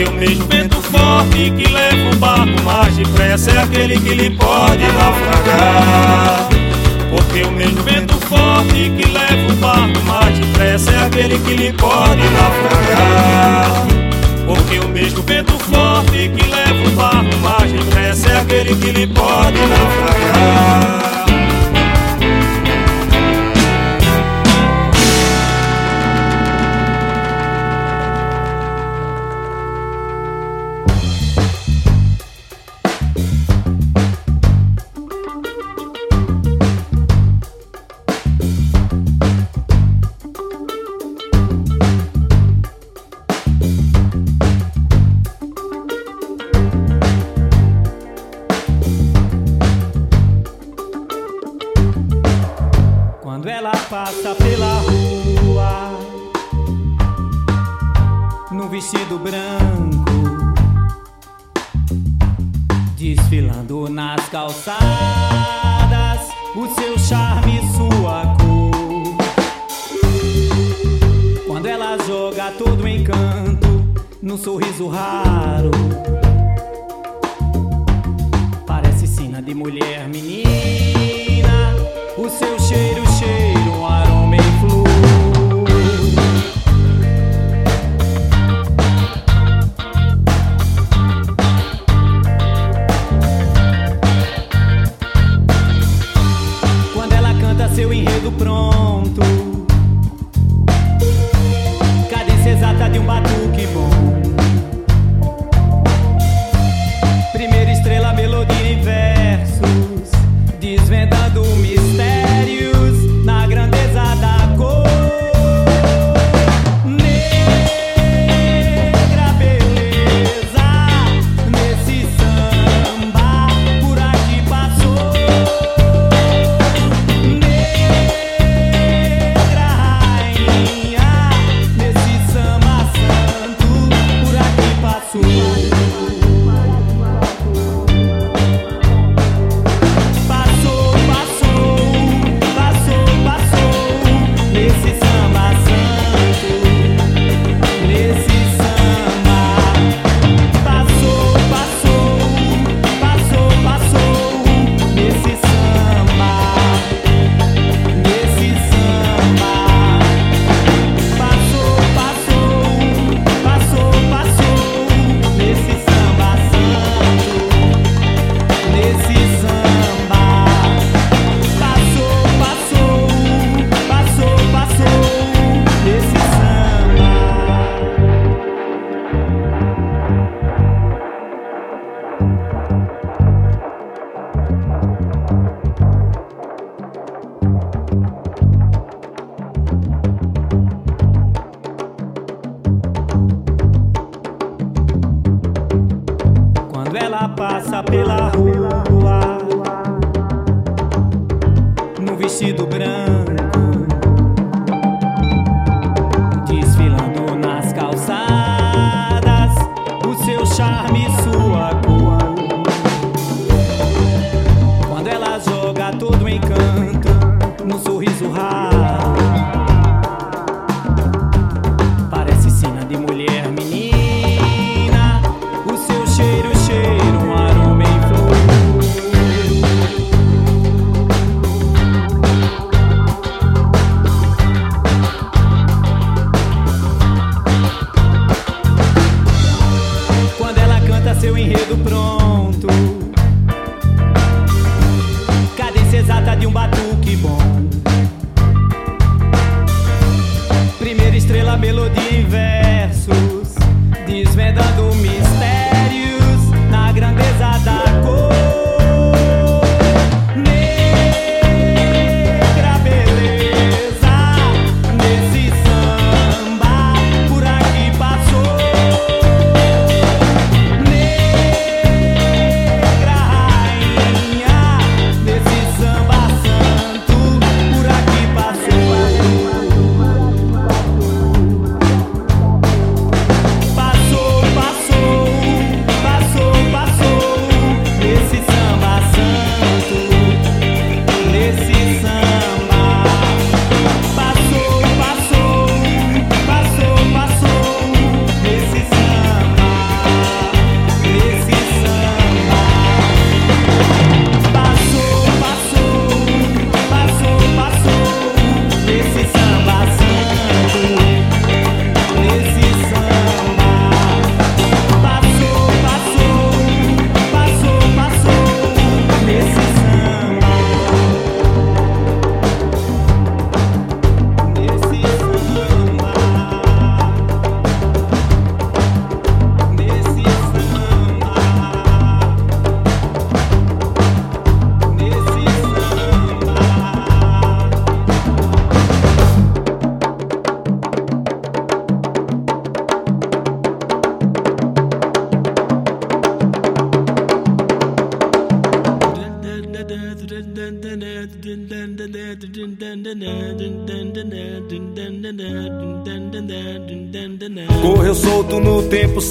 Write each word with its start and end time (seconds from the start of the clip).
eu 0.00 0.12
mesmo 0.12 0.44
vento 0.46 0.80
forte 0.82 1.52
que 1.52 1.72
leva 1.72 2.10
o 2.10 2.16
barco 2.16 2.62
mais 2.64 2.96
depressa 2.96 3.52
é 3.52 3.62
aquele 3.62 3.96
que 4.00 4.14
lhe 4.14 4.30
pode 4.30 4.82
naufragar. 4.82 6.48
Porque 7.10 7.42
o 7.44 7.52
mesmo 7.52 7.80
vento 7.84 8.14
forte 8.26 8.90
que 8.90 9.08
leva 9.08 9.52
o 9.52 9.56
barco 9.56 10.02
mais 10.04 10.36
depressa 10.36 10.90
é 10.90 11.06
aquele 11.06 11.38
que 11.38 11.54
lhe 11.54 11.72
pode 11.74 12.22
naufragar. 12.30 13.86
Porque 14.46 14.78
o 14.80 14.88
mesmo 14.88 15.22
vento 15.22 15.52
forte 15.52 16.28
que 16.28 16.46
leva 16.50 16.88
o 16.88 16.90
barco 16.96 17.36
mais 17.38 17.70
depressa 17.70 18.30
é 18.30 18.40
aquele 18.40 18.74
que 18.74 18.90
lhe 18.90 19.06
pode 19.06 19.58
naufragar. 19.58 21.13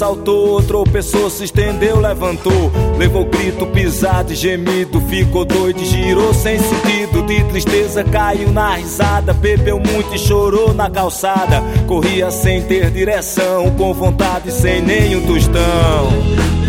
Saltou, 0.04 0.62
tropeçou, 0.62 1.30
se 1.30 1.44
estendeu, 1.44 1.98
levantou. 1.98 2.70
Levou 2.98 3.24
grito, 3.24 3.66
pisado 3.68 4.34
e 4.34 4.36
gemido, 4.36 5.00
ficou 5.00 5.46
doido, 5.46 5.82
girou 5.82 6.34
sem 6.34 6.58
sentido. 6.58 7.22
De 7.22 7.42
tristeza 7.44 8.04
caiu 8.04 8.52
na 8.52 8.74
risada, 8.74 9.32
bebeu 9.32 9.80
muito 9.80 10.14
e 10.14 10.18
chorou 10.18 10.74
na 10.74 10.90
calçada. 10.90 11.62
Corria 11.86 12.30
sem 12.30 12.60
ter 12.62 12.90
direção, 12.90 13.70
com 13.78 13.94
vontade, 13.94 14.52
sem 14.52 14.82
nenhum 14.82 15.26
tostão. 15.26 16.63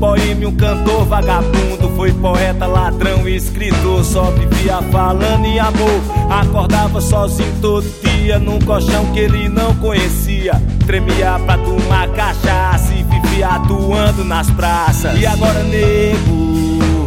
Boêmio, 0.00 0.50
cantor 0.52 1.04
vagabundo. 1.04 1.90
Foi 1.94 2.10
poeta, 2.14 2.66
ladrão 2.66 3.28
e 3.28 3.36
escritor, 3.36 4.02
só 4.02 4.30
vivia 4.30 4.80
falando 4.90 5.44
em 5.44 5.60
amor. 5.60 6.00
Acordava 6.30 7.00
sozinho 7.00 7.54
todo 7.60 7.86
dia 8.02 8.38
num 8.38 8.58
colchão 8.60 9.04
que 9.12 9.20
ele 9.20 9.48
não 9.48 9.74
conhecia. 9.76 10.60
Tremia 10.86 11.38
pra 11.44 11.58
tomar 11.58 12.08
cachaça 12.08 12.92
e 12.94 13.02
vivia 13.02 13.48
atuando 13.48 14.24
nas 14.24 14.50
praças. 14.50 15.20
E 15.20 15.26
agora, 15.26 15.62
nego, 15.64 17.06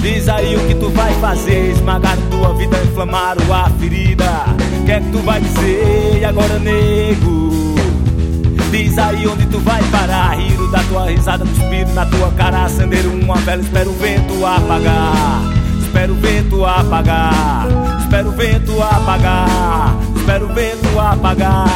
diz 0.00 0.26
aí 0.26 0.56
o 0.56 0.66
que 0.66 0.74
tu 0.74 0.88
vai 0.88 1.12
fazer. 1.20 1.72
Esmagar 1.72 2.16
tua 2.30 2.54
vida, 2.54 2.76
inflamaram 2.82 3.52
a 3.52 3.68
ferida. 3.78 4.46
Que 4.86 4.92
é 4.92 5.00
que 5.00 5.10
tu 5.10 5.18
vai 5.18 5.40
dizer? 5.40 6.18
E 6.20 6.24
agora, 6.24 6.58
nego? 6.58 7.43
Diz 8.74 8.98
aí 8.98 9.24
onde 9.28 9.46
tu 9.46 9.60
vai 9.60 9.80
parar. 9.84 10.36
Riro 10.36 10.68
da 10.72 10.82
tua 10.82 11.08
risada, 11.08 11.44
cuspido 11.44 11.92
na 11.92 12.04
tua 12.06 12.28
cara. 12.32 12.64
Acender 12.64 13.06
uma 13.06 13.36
vela, 13.36 13.62
espero 13.62 13.90
o 13.90 13.94
vento 13.94 14.44
apagar. 14.44 15.42
Espero 15.80 16.12
o 16.12 16.16
vento 16.16 16.64
apagar. 16.64 17.68
Espero 18.00 18.30
o 18.30 18.32
vento 18.32 18.82
apagar. 18.82 19.96
Espero 20.16 20.46
o 20.46 20.52
vento 20.52 20.98
apagar. 20.98 21.68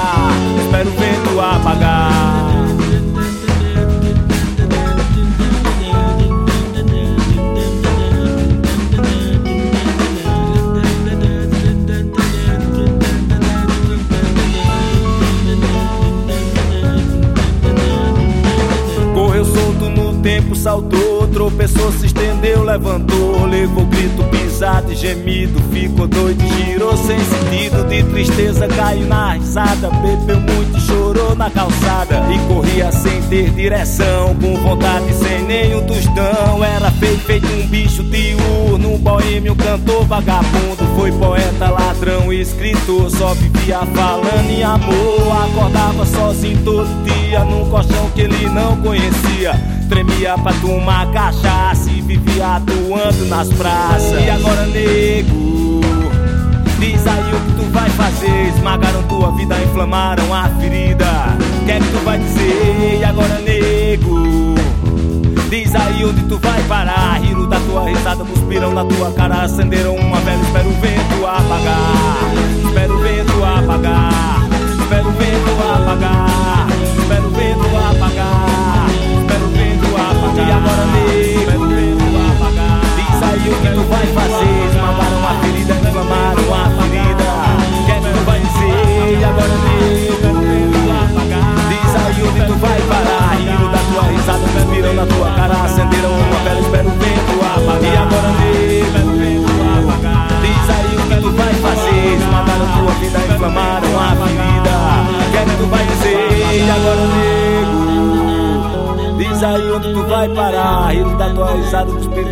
Espero 0.61 0.89
o 0.89 0.93
vento 0.93 1.41
apagar 1.41 2.58
saltou, 20.59 21.27
tropeçou, 21.29 21.93
se 21.93 22.07
estendeu, 22.07 22.65
levantou, 22.65 23.47
levou 23.47 23.87
grito, 23.87 24.25
pisado 24.25 24.93
e 24.93 24.97
gemido, 24.97 25.61
ficou 25.73 26.09
doido, 26.09 26.43
girou 26.47 26.97
sem 26.97 27.19
sentido, 27.19 27.87
de 27.89 28.03
tristeza 28.03 28.67
caiu 28.67 29.07
na 29.07 29.35
risada, 29.35 29.89
bebeu 29.91 30.41
muito 30.41 30.81
chorou 30.81 31.35
na 31.37 31.49
calçada 31.49 32.23
e 32.33 32.39
corria 32.53 32.91
sem 32.91 33.23
ter 33.23 33.51
direção, 33.51 34.35
com 34.35 34.57
vontade 34.57 35.13
sem 35.15 35.45
nenhum 35.45 35.87
tostão, 35.87 36.65
era 36.65 36.91
feio, 36.93 37.19
feito 37.19 37.47
um 37.47 37.67
bicho 37.69 38.03
diurno, 38.03 38.95
um 38.95 38.99
boêmio, 38.99 39.55
cantor 39.55 40.05
vagabundo, 40.07 40.85
foi 40.97 41.13
poeta, 41.13 41.71
ladrão, 41.71 42.33
escritor, 42.33 43.09
só 43.11 43.33
vivia 43.35 43.79
falando 43.95 44.51
em 44.51 44.65
amor, 44.65 45.45
acordava 45.45 46.05
sozinho 46.05 46.59
todo 46.65 47.05
dia 47.05 47.45
num 47.45 47.69
colchão 47.71 48.11
que 48.11 48.23
ele 48.23 48.49
não 48.49 48.77
conhecia. 48.79 49.78
Tremia 49.89 50.37
pra 50.37 50.53
tomar 50.55 51.11
cachaça 51.13 51.91
e 51.91 52.03
vivia 52.03 52.57
atuando 52.57 53.25
nas 53.27 53.49
praças. 53.55 54.23
E 54.23 54.29
agora, 54.29 54.67
nego, 54.67 55.81
diz 56.79 57.07
aí 57.07 57.33
o 57.33 57.41
que 57.41 57.53
tu 57.53 57.71
vai 57.73 57.89
fazer. 57.91 58.49
Esmagaram 58.49 59.03
tua 59.05 59.33
vida, 59.33 59.57
inflamaram 59.63 60.35
a 60.35 60.49
ferida. 60.61 61.07
Que 61.65 61.73
é 61.73 61.79
que 61.79 61.87
tu 61.87 62.05
vai 62.05 62.19
dizer? 62.19 62.99
E 63.01 63.05
agora, 63.05 63.39
nego, 63.41 64.55
diz 65.49 65.75
aí 65.75 66.05
onde 66.05 66.23
tu 66.25 66.39
vai 66.39 66.63
parar. 66.65 67.21
Riram 67.21 67.49
da 67.49 67.59
tua 67.61 67.89
risada, 67.89 68.25
cuspiram 68.25 68.75
na 68.75 68.85
tua 68.85 69.11
cara. 69.13 69.43
Acenderam 69.43 69.97
uma 69.97 70.21
vela, 70.21 70.43
espero 70.43 70.69
o 70.69 70.81
vento 70.81 71.27
apagar. 71.27 72.29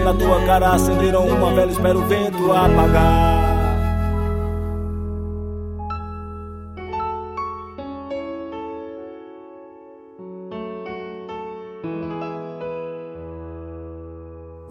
Na 0.06 0.14
tua 0.14 0.46
cara. 0.46 0.72
Acenderam 0.72 1.26
uma 1.26 1.52
vela, 1.52 1.72
espero 1.72 1.98
o 1.98 2.06
vento 2.06 2.52
apagar. 2.52 3.36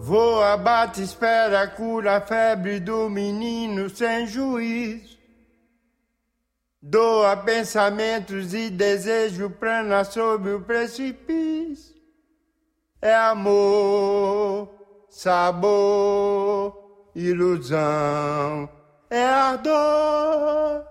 Voa, 0.00 0.56
bate, 0.56 1.02
espera, 1.02 1.66
cura 1.66 2.16
a 2.16 2.20
febre 2.20 2.80
do 2.80 3.10
menino 3.10 3.90
sem 3.90 4.26
juiz. 4.26 5.16
Doa 6.80 7.36
pensamentos 7.36 8.54
e 8.54 8.70
desejo 8.70 9.50
plana 9.50 10.04
sobre 10.04 10.52
o 10.52 10.60
precipício. 10.60 11.96
É 13.02 13.14
amor, 13.14 14.75
sabor, 15.18 16.74
ilusão, 17.14 18.68
é 19.08 19.24
a 19.24 19.56
dor. 19.56 20.84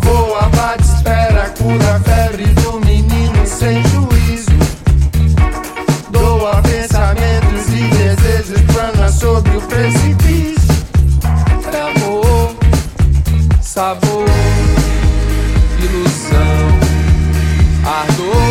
Voa, 0.00 0.48
bate, 0.48 0.82
espera, 0.82 1.50
cura 1.58 1.96
a 1.96 2.00
febre 2.00 2.46
do 2.46 2.80
menino 2.80 3.46
sem 3.46 3.82
juízo. 3.88 4.50
Doa 6.10 6.62
pensamentos 6.62 7.68
e 7.68 7.88
desejos, 7.90 8.62
plana 8.72 9.12
sobre 9.12 9.54
o 9.54 9.60
precipício. 9.60 10.21
sabor, 13.74 14.26
ilusão, 15.80 16.68
ardor. 17.86 18.41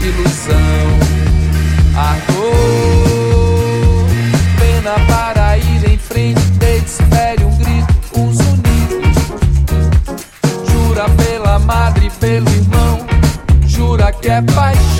ilusão, 0.00 0.88
a 1.96 2.16
pena 4.58 4.94
para 5.08 5.58
ir 5.58 5.90
em 5.90 5.98
frente, 5.98 6.40
deite, 6.58 6.90
um 7.44 7.56
grito, 7.58 7.94
um 8.16 8.28
unidos, 8.28 9.16
jura 10.70 11.08
pela 11.10 11.58
madre, 11.58 12.10
pelo 12.20 12.48
irmão, 12.50 13.06
jura 13.66 14.12
que 14.12 14.28
é 14.28 14.42
paixão. 14.42 14.95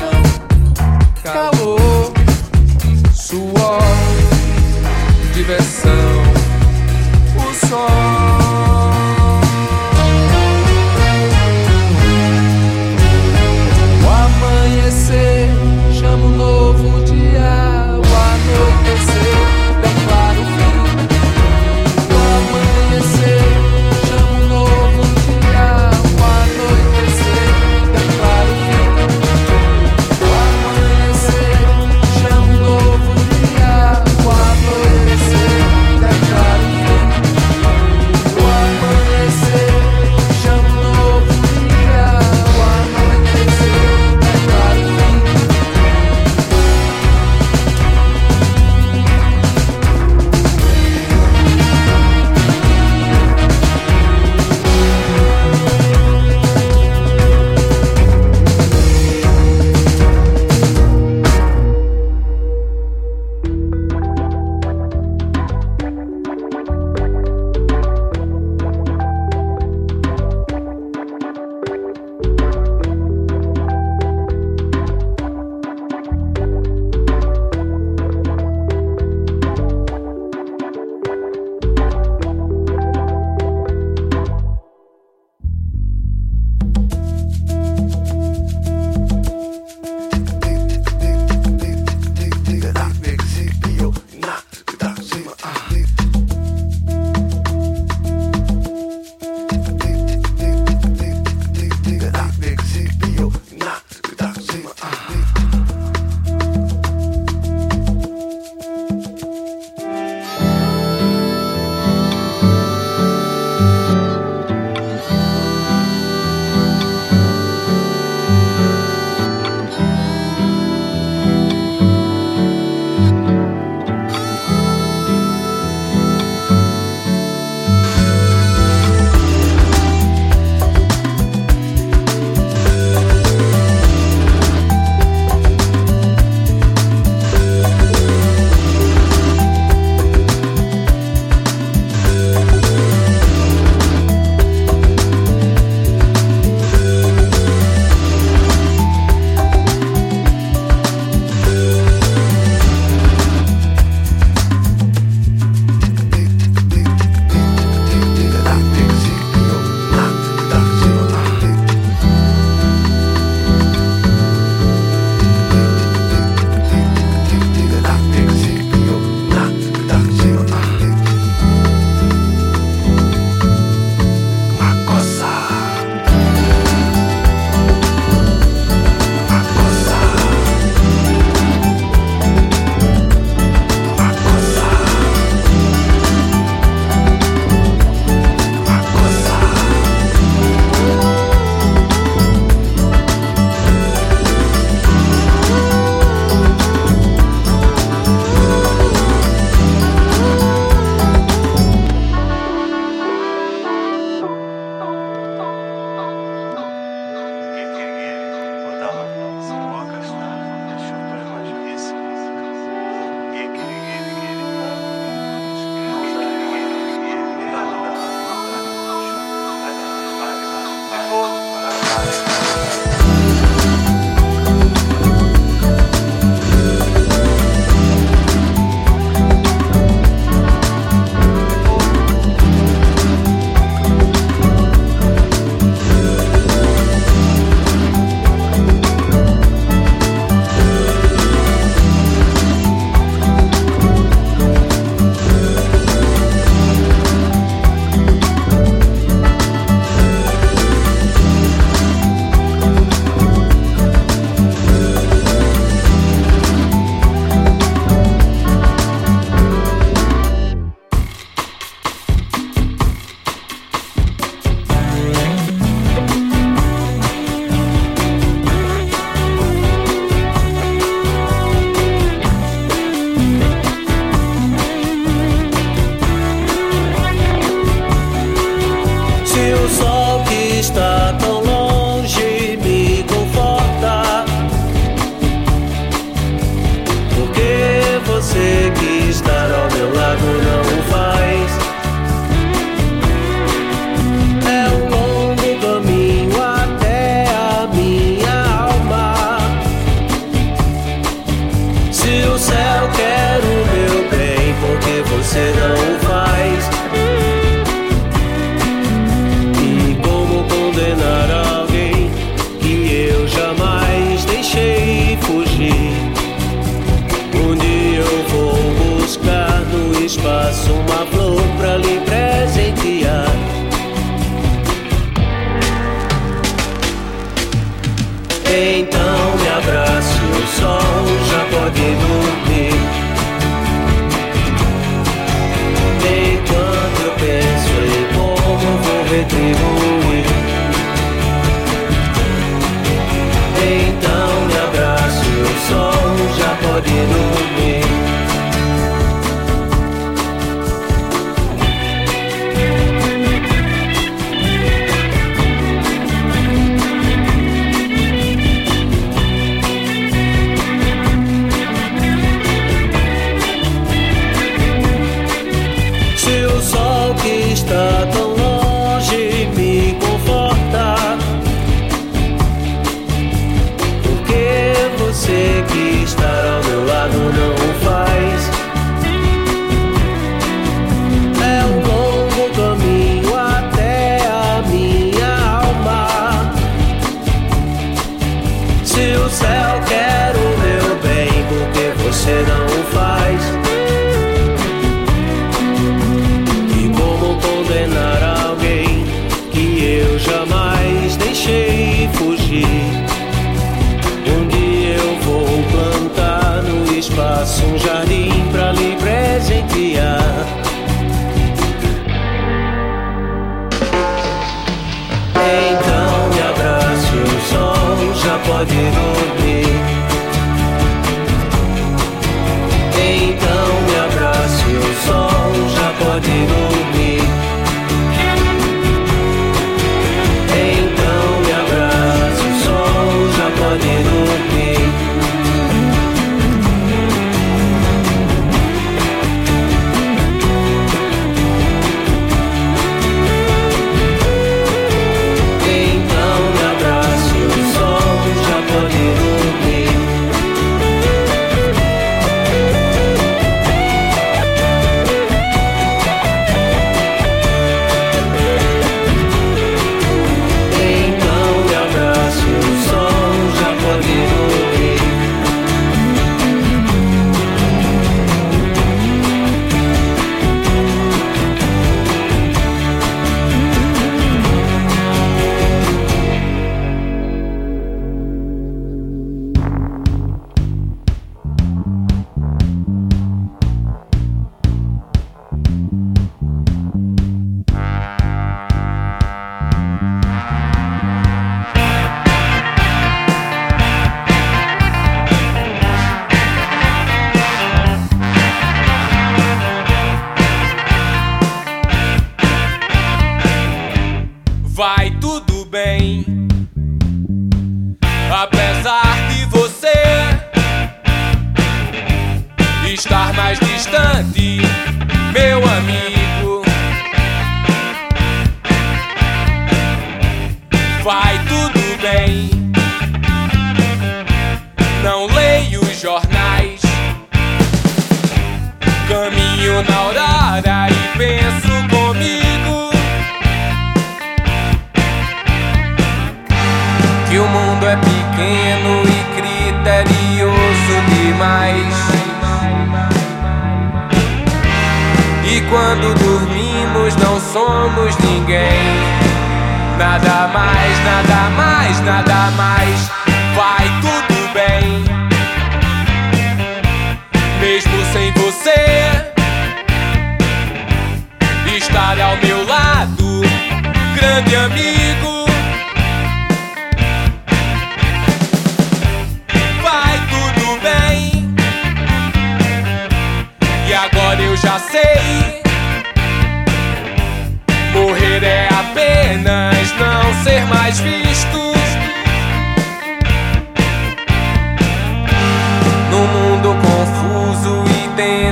body 426.16 426.46
will 426.46 426.92
be 426.92 427.05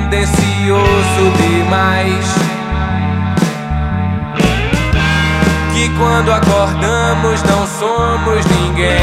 tendencioso 0.05 1.31
demais. 1.39 2.35
Que 5.73 5.89
quando 5.99 6.33
acordamos 6.33 7.43
não 7.43 7.67
somos 7.67 8.45
ninguém. 8.47 9.01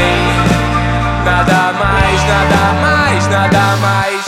Nada 1.24 1.72
mais, 1.72 2.24
nada 2.24 2.72
mais, 2.80 3.28
nada 3.28 3.76
mais. 3.76 4.21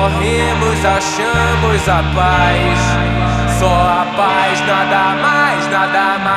Corremos, 0.00 0.82
achamos 0.82 1.86
a 1.86 2.02
paz. 2.14 3.58
Só 3.58 3.66
a 3.66 4.06
paz, 4.16 4.60
nada 4.62 5.14
mais, 5.20 5.68
nada 5.68 6.18
mais. 6.18 6.29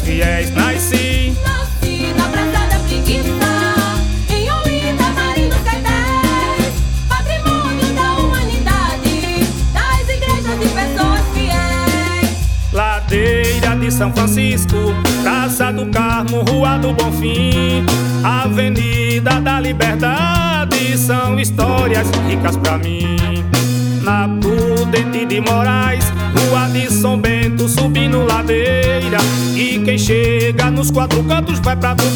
De 0.00 0.61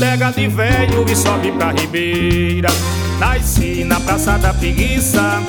bodega 0.07 0.30
de 0.30 0.46
velho 0.46 1.04
e 1.11 1.16
sobe 1.16 1.50
pra 1.52 1.72
Ribeira. 1.72 2.68
Nasci 3.18 3.82
na 3.84 3.98
Praça 3.98 4.38
da 4.38 4.54
Preguiça, 4.54 5.42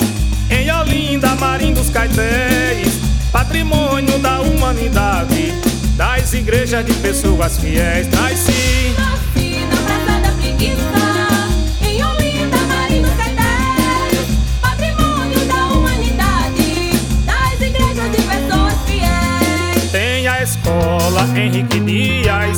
em 0.50 0.72
Olinda, 0.72 1.36
Marim 1.36 1.74
dos 1.74 1.90
Caetés, 1.90 2.94
patrimônio 3.32 4.18
da 4.18 4.42
humanidade 4.42 5.54
das 5.96 6.34
igrejas 6.34 6.84
de 6.86 6.94
pessoas 6.94 7.60
fiéis. 7.60 8.08
Nasci, 8.08 8.96
nasci 8.98 9.60
na 9.70 9.78
Praça 9.78 10.22
da 10.22 10.32
Preguiça, 10.32 11.48
em 11.84 12.04
Olinda, 12.04 12.58
Marim 12.68 13.02
dos 13.04 13.14
Caetés, 13.14 14.28
patrimônio 14.60 15.46
da 15.46 15.68
humanidade, 15.68 17.00
das 17.26 17.62
igrejas 17.62 18.12
de 18.12 18.22
pessoas 18.24 18.74
fiéis. 18.88 19.92
Tem 19.92 20.28
a 20.28 20.42
escola 20.42 21.28
Henrique 21.36 21.80
Dias 21.80 22.58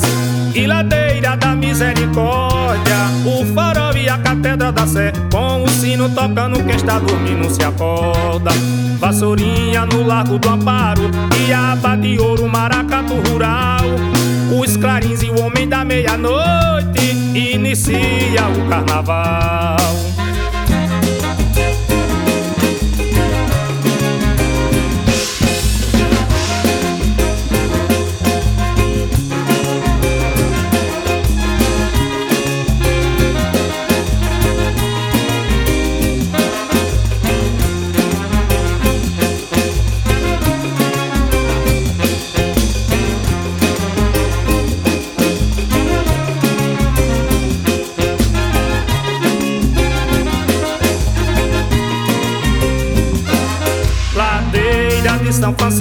e 0.54 0.66
da 0.66 0.99
Misericórdia, 1.70 2.96
o 3.24 3.46
farol 3.54 3.96
e 3.96 4.08
a 4.08 4.18
Catedra 4.18 4.72
da 4.72 4.88
Sé, 4.88 5.12
com 5.30 5.62
o 5.62 5.68
sino 5.68 6.08
tocando, 6.08 6.64
quem 6.64 6.74
está 6.74 6.98
dormindo 6.98 7.48
se 7.48 7.62
acorda. 7.62 8.50
Vassourinha 8.98 9.86
no 9.86 10.04
Largo 10.04 10.36
do 10.36 10.48
Amparo 10.48 11.08
e 11.46 11.52
a 11.52 11.74
aba 11.74 11.94
de 11.94 12.18
ouro, 12.18 12.48
maracatu 12.48 13.14
rural. 13.30 13.84
Os 14.60 14.76
clarins 14.76 15.22
e 15.22 15.30
o 15.30 15.40
homem 15.40 15.68
da 15.68 15.84
meia-noite 15.84 17.14
inicia 17.36 18.48
o 18.48 18.68
carnaval. 18.68 19.76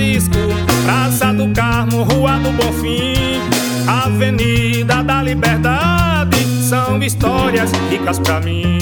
Francisco, 0.10 0.40
Praça 0.84 1.32
do 1.32 1.50
Carmo, 1.50 2.02
Rua 2.04 2.40
do 2.40 2.52
Bonfim, 2.52 3.40
Avenida 3.88 5.04
da 5.04 5.22
Liberdade, 5.22 6.44
são 6.68 6.98
histórias 7.04 7.72
ricas 7.92 8.18
pra 8.18 8.40
mim. 8.40 8.80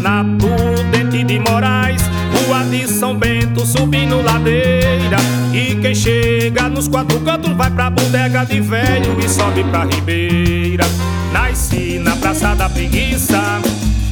Na 0.00 0.24
Prudente 0.38 1.24
de 1.24 1.40
Moraes, 1.40 2.00
Rua 2.32 2.62
de 2.64 2.86
São 2.86 3.16
Bento, 3.16 3.66
subindo 3.66 4.22
ladeira. 4.22 5.16
E 5.52 5.74
quem 5.74 5.94
chega 5.94 6.68
nos 6.68 6.86
quatro 6.86 7.18
cantos 7.20 7.52
vai 7.56 7.70
pra 7.70 7.90
bodega 7.90 8.44
de 8.44 8.60
velho 8.60 9.18
e 9.18 9.28
sobe 9.28 9.64
pra 9.64 9.84
Ribeira. 9.84 10.84
Nasci 11.32 11.98
na 11.98 12.14
Praça 12.14 12.54
da 12.54 12.68
Preguiça, 12.68 13.60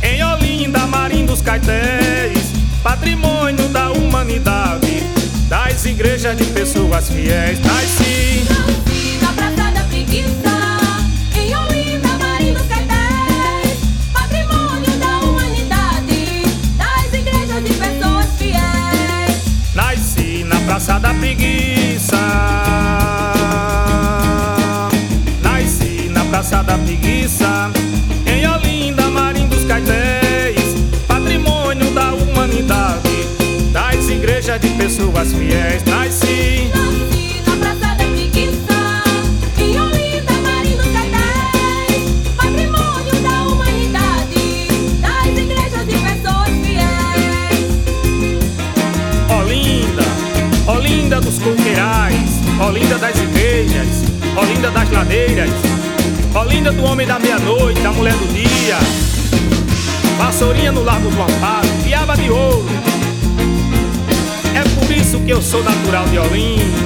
em 0.03 0.24
Olinda, 0.24 0.80
Marim 0.89 1.26
dos 1.26 1.41
Caetés, 1.41 2.51
patrimônio 2.82 3.68
da 3.68 3.93
humanidade, 3.93 5.13
das 5.85 5.93
igrejas 5.93 6.37
de 6.37 6.45
pessoas 6.47 7.11
fiéis. 7.11 7.59
Nasci, 7.61 8.45
nasci 8.49 9.18
na 9.20 9.32
Praça 9.35 9.70
da 9.70 9.82
Preguiça, 9.85 10.78
em 11.37 11.55
Olinda, 11.55 12.09
Marim 12.18 12.55
dos 12.55 12.66
Caetés, 12.66 13.78
patrimônio 14.12 14.99
da 14.99 15.18
humanidade, 15.18 16.43
das 16.78 17.12
igrejas 17.12 17.64
de 17.64 17.74
pessoas 17.74 18.26
fiéis. 18.39 19.74
Nasci 19.74 20.45
na 20.45 20.57
Praça 20.61 20.99
da 20.99 21.12
Preguiça. 21.12 22.16
Nasci 25.43 26.09
na 26.09 26.24
Praça 26.24 26.62
da 26.62 26.78
Preguiça, 26.78 27.70
pessoas 34.95 35.32
fiéis. 35.32 35.82
Nasci, 35.84 36.70
nasci 36.72 37.42
na 37.45 37.57
Praça 37.57 37.97
da 37.97 38.05
Preguiça, 38.05 39.03
em 39.59 39.80
Olinda, 39.80 40.32
Marim 40.45 40.76
dos 40.76 40.86
Caetés, 40.86 42.03
patrimônio 42.36 43.20
da 43.20 43.42
humanidade, 43.42 44.68
das 45.01 45.26
igrejas 45.36 45.86
de 45.88 45.97
pessoas 45.99 46.49
fiéis. 46.62 47.66
Olinda, 49.36 50.05
Olinda 50.68 51.20
dos 51.20 51.38
coqueirais, 51.40 52.30
Olinda 52.64 52.97
das 52.99 53.18
igrejas, 53.18 53.88
Olinda 54.36 54.70
das 54.70 54.90
ladeiras, 54.92 55.51
Olinda 56.34 56.70
do 56.70 56.84
homem 56.84 57.07
da 57.07 57.18
meia-noite, 57.18 57.80
da 57.80 57.90
mulher 57.90 58.14
do 58.14 58.32
dia, 58.32 58.78
Vassourinha 60.18 60.70
no 60.70 60.84
Largo 60.84 61.11
do 61.11 61.20
Amparo, 61.20 61.68
Piaba 61.82 62.16
de 62.16 62.30
Ouro. 62.30 62.93
Isso 65.14 65.24
que 65.24 65.32
eu 65.32 65.40
sou 65.40 65.62
natural 65.62 66.08
de 66.08 66.18
Olinda. 66.18 66.84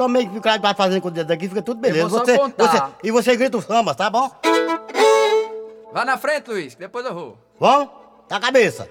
Então, 0.00 0.06
também 0.06 0.26
o 0.34 0.40
cara 0.40 0.58
vai 0.58 0.72
fazendo 0.72 1.02
com 1.02 1.08
o 1.08 1.10
dedo 1.10 1.30
aqui, 1.30 1.46
fica 1.46 1.60
tudo 1.60 1.78
beleza. 1.78 2.06
Eu 2.06 2.08
vou 2.08 2.20
você, 2.20 2.38
você, 2.38 2.82
e 3.04 3.10
você 3.10 3.36
grita 3.36 3.58
o 3.58 3.62
samba, 3.62 3.94
tá 3.94 4.08
bom? 4.08 4.30
Vá 5.92 6.06
na 6.06 6.16
frente, 6.16 6.48
Luiz, 6.48 6.74
depois 6.74 7.04
eu 7.04 7.12
vou. 7.12 7.38
Vamos? 7.58 7.90
Na 8.30 8.40
cabeça. 8.40 8.88